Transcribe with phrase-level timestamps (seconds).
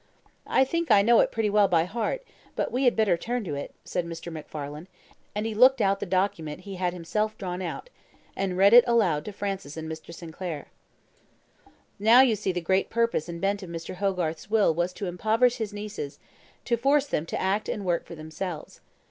[0.47, 2.23] "I think I know it pretty well by heart,
[2.55, 4.31] but we had better turn to it," said Mr.
[4.33, 4.87] MacFarlane,
[5.35, 7.91] and he looked out the document he had himself drawn out,
[8.35, 10.11] and read it aloud to Francis and Mr.
[10.11, 10.69] Sinclair.
[11.99, 13.97] "Now you see that the great purpose and bent of Mr.
[13.97, 16.17] Hogarth's will was to impoverish his nieces,
[16.65, 18.81] to force them to act and work for themselves.